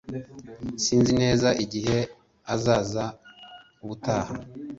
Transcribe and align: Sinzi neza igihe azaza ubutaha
Sinzi 0.83 1.11
neza 1.21 1.47
igihe 1.63 1.97
azaza 2.53 3.03
ubutaha 3.83 4.33